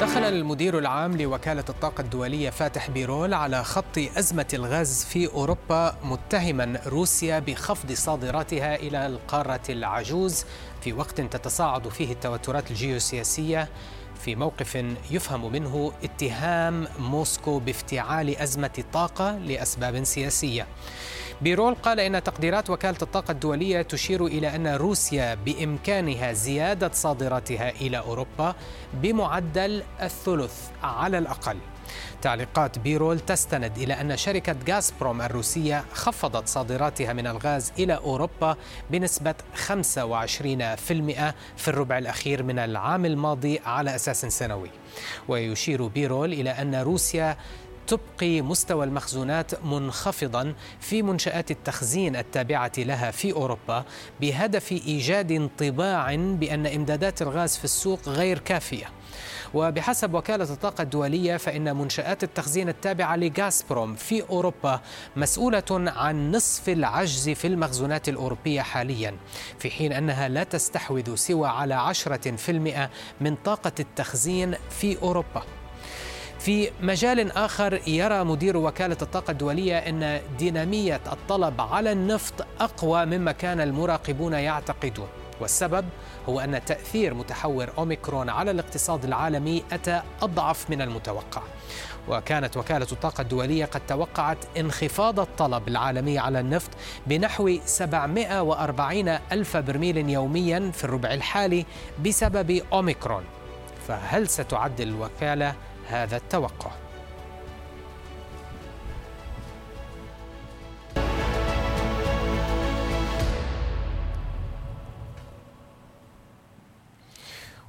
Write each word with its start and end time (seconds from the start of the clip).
دخل 0.00 0.24
المدير 0.24 0.78
العام 0.78 1.16
لوكالة 1.16 1.64
الطاقة 1.68 2.00
الدولية 2.00 2.50
فاتح 2.50 2.90
بيرول 2.90 3.34
على 3.34 3.64
خط 3.64 3.98
أزمة 4.16 4.46
الغاز 4.54 5.04
في 5.04 5.26
أوروبا 5.26 5.96
متهما 6.04 6.80
روسيا 6.86 7.38
بخفض 7.38 7.92
صادراتها 7.92 8.74
إلى 8.74 9.06
القارة 9.06 9.60
العجوز 9.68 10.44
في 10.80 10.92
وقت 10.92 11.20
تتصاعد 11.20 11.88
فيه 11.88 12.12
التوترات 12.12 12.70
الجيوسياسية 12.70 13.68
في 14.24 14.34
موقف 14.34 14.84
يفهم 15.10 15.52
منه 15.52 15.92
اتهام 16.04 16.88
موسكو 16.98 17.58
بافتعال 17.58 18.36
أزمة 18.36 18.84
طاقة 18.92 19.38
لأسباب 19.38 20.04
سياسية. 20.04 20.66
بيرول 21.40 21.74
قال 21.74 22.00
إن 22.00 22.22
تقديرات 22.22 22.70
وكالة 22.70 22.96
الطاقة 23.02 23.32
الدولية 23.32 23.82
تشير 23.82 24.26
إلى 24.26 24.56
أن 24.56 24.66
روسيا 24.66 25.34
بإمكانها 25.34 26.32
زيادة 26.32 26.90
صادراتها 26.92 27.70
إلى 27.70 27.98
أوروبا 27.98 28.54
بمعدل 28.94 29.82
الثلث 30.02 30.54
على 30.82 31.18
الأقل. 31.18 31.56
تعليقات 32.22 32.78
بيرول 32.78 33.20
تستند 33.20 33.78
إلى 33.78 34.00
أن 34.00 34.16
شركة 34.16 34.56
غازبروم 34.70 35.22
الروسية 35.22 35.84
خفضت 35.92 36.48
صادراتها 36.48 37.12
من 37.12 37.26
الغاز 37.26 37.72
إلى 37.78 37.96
أوروبا 37.96 38.56
بنسبة 38.90 39.34
25% 39.68 41.34
في 41.56 41.68
الربع 41.68 41.98
الأخير 41.98 42.42
من 42.42 42.58
العام 42.58 43.04
الماضي 43.04 43.60
على 43.66 43.94
أساس 43.94 44.26
سنوي. 44.26 44.70
ويشير 45.28 45.86
بيرول 45.86 46.32
إلى 46.32 46.50
أن 46.50 46.74
روسيا 46.74 47.36
تبقي 47.86 48.42
مستوى 48.42 48.84
المخزونات 48.84 49.64
منخفضا 49.64 50.54
في 50.80 51.02
منشآت 51.02 51.50
التخزين 51.50 52.16
التابعة 52.16 52.72
لها 52.78 53.10
في 53.10 53.32
أوروبا 53.32 53.84
بهدف 54.20 54.72
إيجاد 54.72 55.32
انطباع 55.32 56.14
بأن 56.14 56.66
إمدادات 56.66 57.22
الغاز 57.22 57.56
في 57.56 57.64
السوق 57.64 58.08
غير 58.08 58.38
كافية. 58.38 58.86
وبحسب 59.54 60.14
وكالة 60.14 60.52
الطاقة 60.52 60.82
الدولية 60.82 61.36
فإن 61.36 61.76
منشآت 61.76 62.24
التخزين 62.24 62.68
التابعة 62.68 63.16
لغازبروم 63.16 63.94
في 63.94 64.22
أوروبا 64.22 64.80
مسؤولة 65.16 65.62
عن 65.70 66.30
نصف 66.30 66.68
العجز 66.68 67.28
في 67.30 67.46
المخزونات 67.46 68.08
الأوروبية 68.08 68.60
حاليا 68.60 69.16
في 69.58 69.70
حين 69.70 69.92
أنها 69.92 70.28
لا 70.28 70.44
تستحوذ 70.44 71.14
سوى 71.14 71.48
على 71.48 71.74
عشرة 71.74 72.36
في 72.36 72.52
المئة 72.52 72.90
من 73.20 73.36
طاقة 73.44 73.72
التخزين 73.80 74.54
في 74.70 75.02
أوروبا. 75.02 75.42
في 76.38 76.70
مجال 76.80 77.32
آخر 77.32 77.80
يرى 77.86 78.24
مدير 78.24 78.56
وكالة 78.56 78.96
الطاقة 79.02 79.30
الدولية 79.30 79.78
أن 79.78 80.20
دينامية 80.38 81.00
الطلب 81.12 81.60
على 81.60 81.92
النفط 81.92 82.46
أقوى 82.60 83.06
مما 83.06 83.32
كان 83.32 83.60
المراقبون 83.60 84.32
يعتقدون. 84.32 85.08
والسبب 85.40 85.84
هو 86.28 86.40
أن 86.40 86.64
تأثير 86.64 87.14
متحور 87.14 87.68
أوميكرون 87.78 88.28
على 88.28 88.50
الاقتصاد 88.50 89.04
العالمي 89.04 89.64
أتى 89.72 90.02
أضعف 90.22 90.70
من 90.70 90.82
المتوقع. 90.82 91.42
وكانت 92.08 92.56
وكالة 92.56 92.86
الطاقة 92.92 93.20
الدولية 93.20 93.64
قد 93.64 93.80
توقعت 93.86 94.38
انخفاض 94.58 95.20
الطلب 95.20 95.68
العالمي 95.68 96.18
على 96.18 96.40
النفط 96.40 96.70
بنحو 97.06 97.58
740 97.64 99.08
ألف 99.08 99.56
برميل 99.56 100.10
يوميا 100.10 100.70
في 100.74 100.84
الربع 100.84 101.14
الحالي 101.14 101.66
بسبب 102.04 102.62
أوميكرون. 102.72 103.24
فهل 103.88 104.28
ستعدل 104.28 104.88
الوكالة 104.88 105.54
هذا 105.88 106.16
التوقع. 106.16 106.70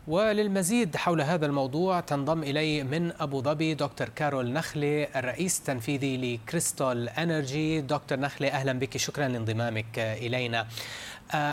وللمزيد 0.08 0.96
حول 0.96 1.22
هذا 1.22 1.46
الموضوع 1.46 2.00
تنضم 2.00 2.44
إلي 2.44 2.84
من 2.84 3.12
أبو 3.20 3.42
ظبي 3.42 3.74
دكتور 3.74 4.10
كارول 4.10 4.54
نخلي 4.54 5.08
الرئيس 5.16 5.60
التنفيذي 5.60 6.18
لكريستال 6.18 7.10
إنرجي. 7.10 7.82
دكتور 7.82 8.20
نخلي 8.20 8.52
أهلا 8.52 8.74
بك 8.74 8.98
شكرا 8.98 9.28
لانضمامك 9.28 10.00
إلينا. 10.00 10.68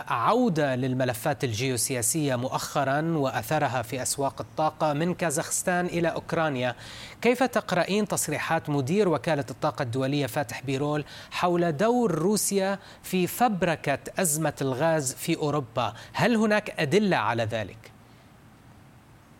عودة 0.07 0.75
للملفات 0.75 1.43
الجيوسياسية 1.43 2.35
مؤخرا 2.35 3.01
وأثرها 3.01 3.81
في 3.81 4.01
أسواق 4.01 4.41
الطاقة 4.41 4.93
من 4.93 5.13
كازاخستان 5.13 5.85
إلى 5.85 6.07
أوكرانيا 6.07 6.75
كيف 7.21 7.43
تقرأين 7.43 8.07
تصريحات 8.07 8.69
مدير 8.69 9.09
وكالة 9.09 9.45
الطاقة 9.51 9.83
الدولية 9.83 10.25
فاتح 10.25 10.61
بيرول 10.61 11.05
حول 11.31 11.71
دور 11.71 12.11
روسيا 12.11 12.79
في 13.03 13.27
فبركة 13.27 13.99
أزمة 14.19 14.53
الغاز 14.61 15.13
في 15.13 15.37
أوروبا 15.37 15.93
هل 16.13 16.35
هناك 16.35 16.79
أدلة 16.79 17.17
على 17.17 17.43
ذلك؟ 17.43 17.94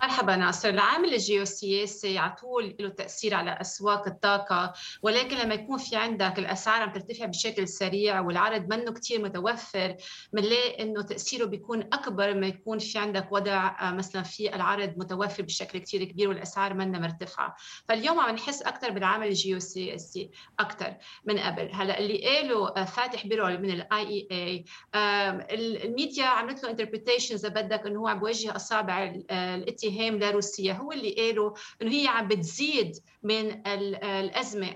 مرحبا 0.03 0.35
ناصر. 0.35 0.69
العامل 0.69 1.13
الجيوسياسي 1.13 2.17
على 2.17 2.35
طول 2.41 2.75
له 2.79 2.89
تأثير 2.89 3.33
على 3.33 3.57
أسواق 3.61 4.07
الطاقة 4.07 4.73
ولكن 5.01 5.38
لما 5.38 5.53
يكون 5.56 5.78
في 5.78 5.95
عندك 5.95 6.39
الأسعار 6.39 6.81
عم 6.81 6.91
ترتفع 6.91 7.25
بشكل 7.25 7.67
سريع 7.67 8.19
والعرض 8.19 8.73
منه 8.73 8.91
كثير 8.91 9.22
متوفر 9.23 9.95
بنلاقي 10.34 10.84
إنه 10.84 11.01
تأثيره 11.01 11.45
بيكون 11.45 11.79
أكبر 11.79 12.34
ما 12.34 12.47
يكون 12.47 12.79
في 12.79 13.00
عندك 13.00 13.31
وضع 13.31 13.75
آه، 13.81 13.91
مثلا 13.91 14.23
في 14.23 14.55
العرض 14.55 14.94
متوفر 14.97 15.44
بشكل 15.44 15.79
كثير 15.79 16.03
كبير 16.03 16.29
والأسعار 16.29 16.73
منها 16.73 17.00
مرتفعة. 17.00 17.55
فاليوم 17.88 18.19
عم 18.19 18.35
نحس 18.35 18.61
أكثر 18.61 18.91
بالعامل 18.91 19.28
الجيوسياسي 19.28 20.31
أكثر 20.59 20.94
من 21.25 21.39
قبل. 21.39 21.69
هلأ 21.73 22.00
اللي 22.00 22.25
قاله 22.25 22.67
آه، 22.67 22.85
فاتح 22.85 23.28
بيرول 23.28 23.61
من 23.61 23.72
ال 23.71 24.05
IEA 24.05 24.66
الميديا 25.85 26.25
عملت 26.25 26.63
له 26.63 26.69
interpretations 26.69 27.45
إذا 27.45 27.61
بدك 27.61 27.85
إنه 27.85 28.00
هو 28.00 28.07
عم 28.07 28.19
بوجه 28.19 28.55
أصابع 28.55 29.03
الاتهام 29.31 29.84
الاتهام 29.85 30.19
لروسيا 30.19 30.73
هو 30.73 30.91
اللي 30.91 31.12
قالوا 31.12 31.51
إنه 31.81 31.91
هي 31.91 32.07
عم 32.07 32.28
بتزيد 32.28 32.96
من 33.23 33.68
الأزمة 33.68 34.68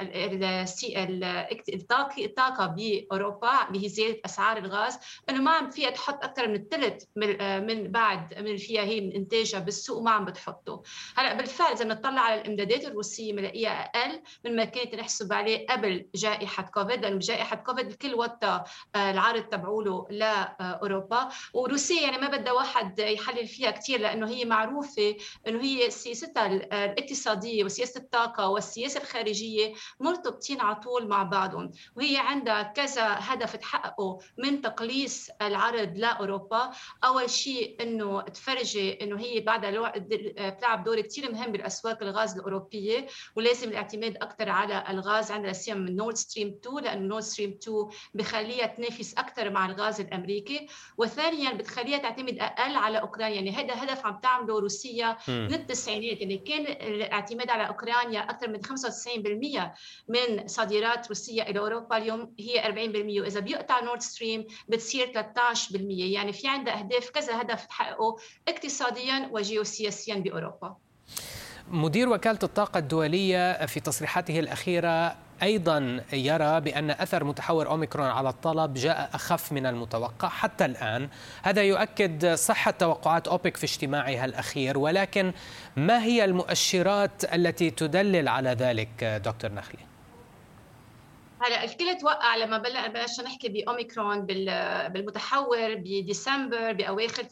الطاقة 2.25 2.65
بأوروبا 2.65 3.69
بزياده 3.69 4.19
أسعار 4.25 4.57
الغاز 4.57 4.99
إنه 5.29 5.41
ما 5.41 5.51
عم 5.51 5.69
فيها 5.69 5.89
تحط 5.89 6.23
أكثر 6.23 6.47
من 6.47 6.55
الثلث 6.55 7.03
من 7.15 7.91
بعد 7.91 8.39
من 8.39 8.57
فيها 8.57 8.81
هي 8.81 9.01
من 9.01 9.11
إنتاجها 9.11 9.59
بالسوق 9.59 10.01
ما 10.01 10.11
عم 10.11 10.25
بتحطه. 10.25 10.83
هلأ 11.15 11.33
بالفعل 11.33 11.71
إذا 11.71 11.85
بنطلع 11.85 12.21
على 12.21 12.41
الإمدادات 12.41 12.85
الروسية 12.85 13.33
بنلاقيها 13.33 13.71
أقل 13.81 14.21
من 14.45 14.55
ما 14.55 14.65
كانت 14.65 14.95
نحسب 14.95 15.33
عليه 15.33 15.67
قبل 15.67 16.05
جائحة 16.15 16.63
كوفيد 16.63 17.01
لأنه 17.01 17.15
بجائحه 17.15 17.55
كوفيد 17.55 17.87
الكل 17.87 18.13
وطى 18.15 18.63
آه، 18.95 19.11
العرض 19.11 19.43
تبعوله 19.43 20.07
لأوروبا. 20.09 21.29
وروسيا 21.53 22.01
يعني 22.01 22.17
ما 22.17 22.27
بدها 22.27 22.53
واحد 22.53 22.99
يحلل 22.99 23.47
فيها 23.47 23.71
كثير 23.71 23.99
لأنه 23.99 24.27
هي 24.27 24.45
معروفة 24.45 24.98
انه 25.47 25.63
هي 25.63 25.89
سياستها 25.89 26.47
الاقتصادية 26.47 27.63
وسياسة 27.63 27.99
الطاقة 28.01 28.49
والسياسة 28.49 29.01
الخارجية 29.01 29.73
مرتبطين 29.99 30.61
على 30.61 30.75
طول 30.75 31.07
مع 31.07 31.23
بعضهم. 31.23 31.71
وهي 31.95 32.17
عندها 32.17 32.63
كذا 32.63 33.17
هدف 33.19 33.55
تحققه 33.55 34.19
من 34.37 34.61
تقليص 34.61 35.29
العرض 35.41 35.97
لأوروبا. 35.97 36.71
أول 37.03 37.29
شيء 37.29 37.83
إنه 37.83 38.21
تفرجي 38.21 39.03
إنه 39.03 39.19
هي 39.19 39.39
بعدها 39.39 39.93
بتلعب 39.97 40.83
دور 40.83 41.01
كثير 41.01 41.31
مهم 41.31 41.51
بالأسواق 41.51 42.03
الغاز 42.03 42.35
الأوروبية 42.35 43.07
ولازم 43.35 43.69
الاعتماد 43.69 44.15
أكثر 44.17 44.49
على 44.49 44.83
الغاز 44.89 45.31
عندها 45.31 45.49
لا 45.49 45.53
سيما 45.53 45.79
من 45.79 45.95
نورد 45.95 46.15
ستريم 46.15 46.59
2 46.63 46.83
لأنه 46.83 47.07
نورد 47.07 47.23
ستريم 47.23 47.57
2 47.63 47.89
بخليها 48.13 48.65
تنافس 48.67 49.13
أكثر 49.13 49.49
مع 49.49 49.65
الغاز 49.65 50.01
الأمريكي. 50.01 50.67
وثانيا 50.97 51.53
بتخليها 51.53 51.97
تعتمد 51.97 52.39
أقل 52.39 52.75
على 52.75 53.01
أوكرانيا. 53.01 53.35
يعني 53.35 53.51
هذا 53.51 53.83
هدف 53.83 54.05
عم 54.05 54.19
تعمله 54.19 54.59
روسيا 54.59 54.88
روسيا 54.89 55.17
من 55.27 55.53
التسعينات 55.53 56.21
يعني 56.21 56.37
كان 56.37 56.65
الاعتماد 56.65 57.49
على 57.49 57.67
أوكرانيا 57.67 58.19
أكثر 58.19 58.49
من 58.49 58.59
95% 58.65 59.71
من 60.07 60.47
صادرات 60.47 61.07
روسيا 61.07 61.49
إلى 61.49 61.59
أوروبا 61.59 61.97
اليوم 61.97 62.33
هي 62.39 62.63
40% 62.63 63.21
وإذا 63.21 63.39
بيقطع 63.39 63.83
نورد 63.83 64.01
ستريم 64.01 64.45
بتصير 64.69 65.13
13% 65.13 65.75
يعني 65.89 66.33
في 66.33 66.47
عندها 66.47 66.79
أهداف 66.79 67.09
كذا 67.09 67.41
هدف 67.41 67.65
تحققه 67.65 68.15
اقتصاديا 68.47 69.29
وجيوسياسيا 69.31 70.15
بأوروبا. 70.15 70.77
مدير 71.67 72.09
وكالة 72.09 72.39
الطاقة 72.43 72.77
الدولية 72.77 73.65
في 73.65 73.79
تصريحاته 73.79 74.39
الأخيرة 74.39 75.15
أيضا 75.43 76.03
يرى 76.13 76.61
بأن 76.61 76.91
أثر 76.91 77.23
متحور 77.23 77.67
أوميكرون 77.67 78.07
على 78.07 78.29
الطلب 78.29 78.73
جاء 78.73 79.09
أخف 79.13 79.51
من 79.51 79.65
المتوقع 79.65 80.29
حتى 80.29 80.65
الآن 80.65 81.09
هذا 81.43 81.61
يؤكد 81.61 82.33
صحة 82.33 82.71
توقعات 82.71 83.27
أوبك 83.27 83.57
في 83.57 83.63
اجتماعها 83.63 84.25
الأخير 84.25 84.77
ولكن 84.77 85.33
ما 85.77 86.03
هي 86.03 86.25
المؤشرات 86.25 87.33
التي 87.33 87.69
تدلل 87.71 88.27
على 88.27 88.49
ذلك 88.49 89.21
دكتور 89.25 89.51
نخلي؟ 89.51 89.88
هلا 91.41 91.63
الكل 91.63 91.97
توقع 91.97 92.35
لما 92.35 92.57
بلشنا 92.57 93.25
نحكي 93.25 93.49
بأوميكرون 93.49 94.25
بالمتحور 94.25 95.75
بديسمبر 95.75 96.73
بأواخر 96.73 97.23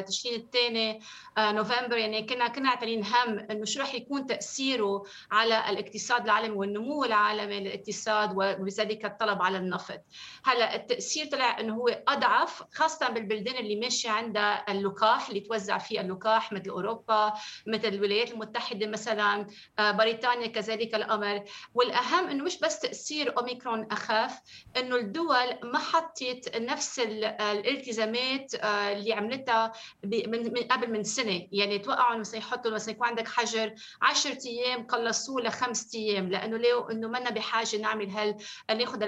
تشرين 0.00 0.40
الثاني 0.40 1.00
آه، 1.38 1.52
نوفمبر 1.52 1.96
يعني 1.96 2.26
كنا 2.26 2.48
كنا 2.48 2.70
عتلين 2.70 3.04
هم 3.04 3.38
إنه 3.50 3.64
شو 3.64 3.80
رح 3.80 3.94
يكون 3.94 4.26
تأثيره 4.26 5.02
على 5.30 5.70
الاقتصاد 5.70 6.24
العالمي 6.24 6.56
والنمو 6.56 7.04
العالمي 7.04 7.60
للاقتصاد 7.60 8.30
وبذلك 8.36 9.04
الطلب 9.04 9.42
على 9.42 9.58
النفط. 9.58 10.00
هلا 10.44 10.74
التأثير 10.74 11.26
طلع 11.26 11.60
إنه 11.60 11.74
هو 11.74 12.02
أضعف 12.08 12.62
خاصة 12.72 13.08
بالبلدان 13.08 13.56
اللي 13.56 13.76
ماشية 13.76 14.10
عندها 14.10 14.72
اللقاح 14.72 15.28
اللي 15.28 15.40
توزع 15.40 15.78
فيها 15.78 16.00
اللقاح 16.00 16.52
مثل 16.52 16.70
أوروبا 16.70 17.32
مثل 17.66 17.88
الولايات 17.88 18.32
المتحدة 18.32 18.86
مثلا 18.86 19.46
آه، 19.78 19.90
بريطانيا 19.90 20.46
كذلك 20.46 20.94
الأمر. 20.94 21.44
والأهم 21.74 22.28
إنه 22.28 22.44
مش 22.44 22.58
بس 22.58 22.78
تأثير 22.78 23.35
أوميكرون 23.38 23.86
اخف 23.90 24.40
إنه 24.76 24.96
الدول 24.96 25.58
ما 25.62 25.78
حطت 25.78 26.56
نفس 26.56 26.98
الالتزامات 26.98 28.54
آه، 28.54 28.92
اللي 28.92 29.12
عملتها 29.12 29.72
من 30.04 30.56
قبل 30.70 30.90
من 30.90 31.02
سنة. 31.02 31.46
يعني 31.52 31.78
توقعوا 31.78 32.16
مثلا 32.16 32.38
يحطوا 32.38 32.70
مثلا 32.70 32.94
يكون 32.94 33.06
عندك 33.06 33.28
حجر 33.28 33.74
10 34.02 34.38
أيام 34.46 34.86
قلصوه 34.86 35.42
لخمس 35.42 35.94
أيام 35.94 36.28
لأنه 36.30 36.56
ليه؟ 36.56 36.90
إنه 36.90 37.08
منا 37.08 37.30
بحاجة 37.30 37.76
نعمل 37.76 38.10
هال 38.10 38.36
ناخذ 38.78 39.02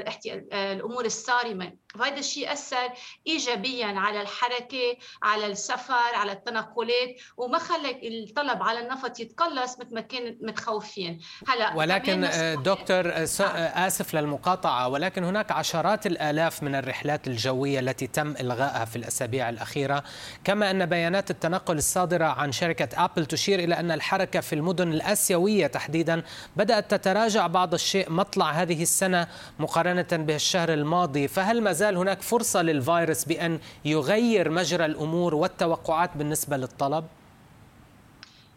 الأمور 0.52 1.04
الصارمة. 1.04 1.72
وهذا 1.94 2.18
الشيء 2.18 2.52
أثر 2.52 2.92
ايجابيا 3.26 3.86
على 3.86 4.20
الحركة 4.20 4.96
على 5.22 5.46
السفر 5.46 6.14
على 6.14 6.32
التنقلات 6.32 7.16
وما 7.36 7.58
خلى 7.58 8.08
الطلب 8.08 8.62
على 8.62 8.80
النفط 8.80 9.20
يتقلص 9.20 9.78
مثل 9.78 9.94
ما 9.94 10.00
كان 10.00 10.38
متخوفين. 10.40 11.20
هلأ 11.48 11.74
ولكن 11.76 12.24
آه، 12.24 12.54
دكتور 12.54 13.12
آه، 13.12 13.24
اسف 14.18 14.28
للمقاطعه 14.28 14.88
ولكن 14.88 15.24
هناك 15.24 15.52
عشرات 15.52 16.06
الآلاف 16.06 16.62
من 16.62 16.74
الرحلات 16.74 17.26
الجوية 17.26 17.80
التي 17.80 18.06
تم 18.06 18.34
إلغائها 18.40 18.84
في 18.84 18.96
الأسابيع 18.96 19.48
الأخيرة 19.48 20.04
كما 20.44 20.70
أن 20.70 20.86
بيانات 20.86 21.30
التنقل 21.30 21.78
الصادرة 21.78 22.24
عن 22.24 22.52
شركة 22.52 23.04
ابل 23.04 23.26
تشير 23.26 23.58
إلى 23.58 23.74
أن 23.74 23.90
الحركة 23.90 24.40
في 24.40 24.54
المدن 24.54 24.92
الآسيوية 24.92 25.66
تحديدا 25.66 26.22
بدأت 26.56 26.94
تتراجع 26.94 27.46
بعض 27.46 27.74
الشيء 27.74 28.10
مطلع 28.10 28.50
هذه 28.50 28.82
السنة 28.82 29.26
مقارنة 29.58 30.06
بالشهر 30.12 30.72
الماضي. 30.72 31.28
فهل 31.28 31.62
ما 31.62 31.72
زال 31.72 31.96
هناك 31.96 32.22
فرصة 32.22 32.62
للفيروس 32.62 33.24
بأن 33.24 33.58
يغير 33.84 34.50
مجرى 34.50 34.84
الأمور 34.84 35.34
والتوقعات 35.34 36.10
بالنسبة 36.16 36.56
للطلب؟ 36.56 37.04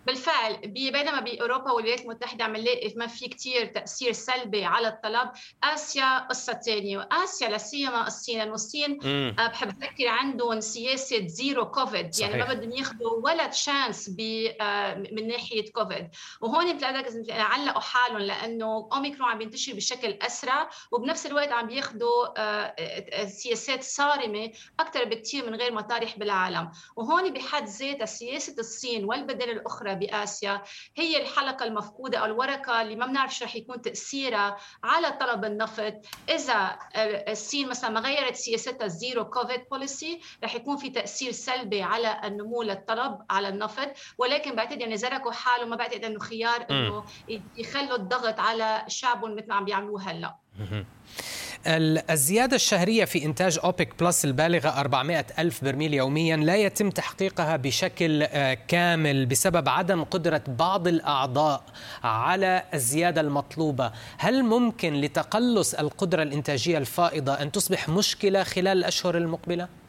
بالفعل 0.07 0.57
بينما 0.68 1.19
بأوروبا 1.19 1.71
والولايات 1.71 2.01
المتحدة 2.01 2.44
عم 2.44 2.56
نلاقي 2.56 2.94
ما 2.95 3.07
في 3.07 3.27
كثير 3.27 3.65
تأثير 3.65 4.12
سلبي 4.12 4.65
على 4.65 4.88
الطلب. 4.88 5.31
آسيا 5.63 6.19
قصة 6.19 6.53
ثانية 6.53 6.98
واسيا 6.98 7.50
لا 7.50 7.57
سيما 7.57 8.07
الصين. 8.07 8.38
لأنه 8.38 8.53
الصين 8.53 9.00
آه، 9.06 9.48
بحب 9.48 9.83
أذكر 9.83 10.07
عندهم 10.07 10.59
سياسة 10.59 11.27
zero 11.27 11.71
COVID. 11.71 12.19
يعني 12.19 12.38
ما 12.38 12.53
بدهم 12.53 12.71
ياخذوا 12.71 13.12
ولا 13.24 13.48
chance 13.47 14.12
آه، 14.62 14.95
من 15.12 15.27
ناحية 15.27 15.71
كوفيد. 15.71 16.09
وهون 16.42 16.74
بتلاقي 16.74 17.42
علقوا 17.42 17.81
حالهم 17.81 18.18
لأنه 18.18 18.89
أوميكرون 18.94 19.30
عم 19.30 19.42
ينتشر 19.42 19.74
بشكل 19.74 20.18
أسرع 20.21 20.69
وبنفس 20.92 21.25
الوقت 21.25 21.51
عم 21.51 21.68
بياخذوا 21.68 22.27
آه، 22.38 23.25
سياسات 23.25 23.83
صارمة 23.83 24.51
أكثر 24.80 25.06
بكثير 25.06 25.50
من 25.50 25.56
غير 25.56 25.74
مطارح 25.74 26.19
بالعالم. 26.19 26.71
وهون 26.95 27.33
بحد 27.33 27.68
ذاتها 27.68 28.06
سياسة 28.06 28.56
الصين 28.59 29.06
والبلدان 29.06 29.50
الأخرى 29.50 29.90
بآسيا. 29.93 30.61
هي 30.97 31.21
الحلقة 31.21 31.65
المفقودة 31.65 32.17
أو 32.17 32.25
الورقة 32.25 32.81
اللي 32.81 32.95
ما 32.95 33.05
بنعرف 33.05 33.35
شو 33.35 33.45
رح 33.45 33.55
يكون 33.55 33.81
تأثيرها 33.81 34.57
على 34.83 35.11
طلب 35.11 35.45
النفط. 35.45 35.93
إذا 36.29 36.79
الصين 37.27 37.69
مثلا 37.69 37.89
ما 37.89 37.99
غيرت 37.99 38.35
سياستها 38.35 38.85
ال 38.85 38.94
zero 38.94 39.25
COVID 39.25 39.62
policy 39.71 40.21
رح 40.43 40.55
يكون 40.55 40.77
في 40.77 40.89
تأثير 40.89 41.31
سلبي 41.31 41.81
على 41.81 42.21
النمو 42.23 42.63
للطلب 42.63 43.17
على 43.29 43.47
النفط. 43.47 43.89
ولكن 44.17 44.55
بعتقد 44.55 44.81
يعني 44.81 44.97
زرقوا 44.97 45.31
حالهم 45.31 45.69
ما 45.69 45.75
بعتقد 45.75 46.05
إنه 46.05 46.19
خيار 46.19 46.65
إنه 46.69 47.03
يخلوا 47.57 47.95
الضغط 47.95 48.39
على 48.39 48.85
شعبهم 48.87 49.35
مثل 49.35 49.47
ما 49.47 49.55
عم 49.55 49.65
بيعملوه 49.65 50.01
هلأ. 50.01 50.35
الزيادة 51.67 52.55
الشهرية 52.55 53.05
في 53.05 53.25
إنتاج 53.25 53.59
أوبك 53.63 53.89
بلس 53.99 54.25
البالغة 54.25 54.69
400 54.69 55.25
ألف 55.39 55.63
برميل 55.63 55.93
يوميا 55.93 56.37
لا 56.37 56.55
يتم 56.55 56.89
تحقيقها 56.89 57.55
بشكل 57.57 58.23
آه، 58.23 58.57
كامل 58.67 59.25
بسبب 59.25 59.69
عدم 59.69 60.03
قدرة 60.03 60.41
بعض 60.47 60.87
الأعضاء 60.87 61.63
على 62.03 62.63
الزيادة 62.73 63.21
المطلوبة 63.21 63.91
هل 64.17 64.43
ممكن 64.43 64.93
لتقلص 64.93 65.73
القدرة 65.73 66.23
الإنتاجية 66.23 66.77
الفائضة 66.77 67.33
أن 67.33 67.51
تصبح 67.51 67.89
مشكلة 67.89 68.43
خلال 68.43 68.77
الأشهر 68.77 69.17
المقبلة؟ 69.17 69.81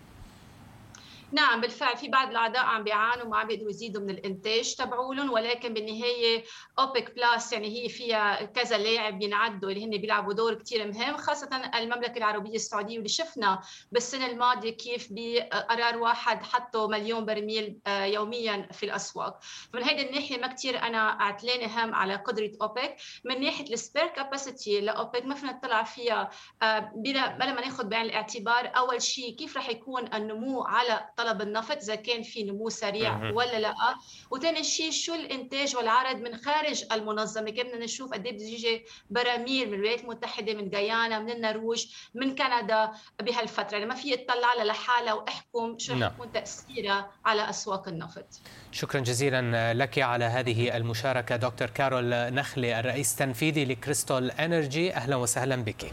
نعم 1.32 1.60
بالفعل 1.60 1.96
في 1.96 2.08
بعض 2.08 2.30
الأعضاء 2.30 2.64
عم 2.64 2.84
بيعانوا 2.84 3.26
ما 3.26 3.38
عم 3.38 3.46
بيقدروا 3.46 3.70
يزيدوا 3.70 4.02
من 4.02 4.10
الإنتاج 4.10 4.74
تبعولهم 4.74 5.30
ولكن 5.30 5.74
بالنهاية 5.74 6.44
أوبك 6.78 7.14
بلس 7.16 7.52
يعني 7.52 7.68
هي 7.68 7.88
فيها 7.88 8.44
كذا 8.44 8.78
لاعب 8.78 9.22
ينعدوا 9.22 9.70
اللي 9.70 9.84
هن 9.84 9.90
بيلعبوا 9.90 10.32
دور 10.32 10.54
كثير 10.54 10.92
مهم 10.92 11.16
خاصة 11.16 11.70
المملكة 11.74 12.18
العربية 12.18 12.54
السعودية 12.54 12.94
واللي 12.94 13.08
شفنا 13.08 13.60
بالسنة 13.92 14.26
الماضية 14.26 14.70
كيف 14.70 15.08
بقرار 15.10 15.98
واحد 15.98 16.42
حطوا 16.42 16.88
مليون 16.88 17.24
برميل 17.24 17.78
آه، 17.86 18.04
يوميا 18.04 18.68
في 18.72 18.86
الأسواق. 18.86 19.38
من 19.74 19.82
هيدي 19.82 20.08
الناحية 20.08 20.38
ما 20.38 20.46
كثير 20.46 20.82
أنا 20.82 20.98
عتلانة 20.98 21.66
هم 21.66 21.94
على 21.94 22.14
قدرة 22.14 22.50
أوبك. 22.62 22.96
من 23.24 23.40
ناحية 23.40 23.72
ال 23.72 23.78
spare 23.78 24.06
capacity 24.06 24.80
لأوبك 24.80 25.24
ما 25.24 25.34
فينا 25.34 25.52
نطلع 25.52 25.82
فيها 25.82 26.30
آه، 26.62 26.92
بلا 26.96 27.36
ما 27.36 27.60
ناخذ 27.60 27.84
بعين 27.84 28.04
الاعتبار 28.04 28.72
أول 28.76 29.02
شيء 29.02 29.36
كيف 29.36 29.56
رح 29.56 29.68
يكون 29.68 30.14
النمو 30.14 30.62
على 30.62 31.08
طلب 31.22 31.42
النفط 31.42 31.76
إذا 31.76 31.94
كان 31.94 32.22
في 32.22 32.42
نمو 32.44 32.68
سريع 32.68 33.30
ولا 33.30 33.60
لا. 33.60 33.74
وثاني 34.30 34.64
شيء 34.64 34.90
شو 34.90 35.14
الإنتاج 35.14 35.76
والعرض 35.76 36.16
من 36.16 36.36
خارج 36.36 36.84
المنظمة؟ 36.92 37.50
كنا 37.50 37.78
نشوف 37.78 38.12
قد 38.12 38.26
إيه 38.26 38.32
بتيجي 38.32 38.84
براميل 39.10 39.68
من 39.68 39.74
الولايات 39.74 40.00
المتحدة 40.00 40.54
من 40.54 40.68
غيانا 40.68 41.18
من 41.18 41.30
النرويج 41.30 41.86
من 42.14 42.34
كندا 42.34 42.90
بهالفترة؟ 43.22 43.78
لما 43.78 43.94
في 43.94 44.16
تطلع 44.16 44.64
لحالها 44.64 45.12
وأحكم 45.14 45.78
شو 45.78 45.92
رح 45.92 45.98
نعم. 45.98 46.12
يكون 46.12 46.32
تأثيرها 46.32 47.10
على 47.24 47.50
أسواق 47.50 47.88
النفط. 47.88 48.26
شكرا 48.72 49.00
جزيلا 49.00 49.74
لك 49.74 49.98
على 49.98 50.24
هذه 50.24 50.76
المشاركة 50.76 51.36
دكتور 51.36 51.70
كارول 51.70 52.10
نخلي 52.10 52.80
الرئيس 52.80 53.12
التنفيذي 53.12 53.64
لكريستال 53.64 54.30
إنرجي. 54.30 54.94
أهلا 54.94 55.16
وسهلا 55.16 55.56
بك. 55.56 55.92